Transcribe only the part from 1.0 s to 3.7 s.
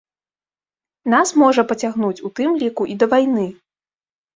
Нас можа пацягнуць, у тым ліку, і да вайны.